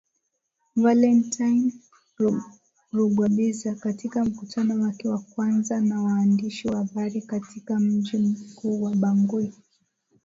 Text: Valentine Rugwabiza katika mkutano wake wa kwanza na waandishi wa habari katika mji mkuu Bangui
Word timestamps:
Valentine 0.75 1.71
Rugwabiza 2.95 3.75
katika 3.75 4.25
mkutano 4.25 4.81
wake 4.83 5.09
wa 5.09 5.19
kwanza 5.19 5.81
na 5.81 6.01
waandishi 6.01 6.67
wa 6.67 6.77
habari 6.77 7.21
katika 7.21 7.79
mji 7.79 8.17
mkuu 8.17 8.89
Bangui 8.95 9.53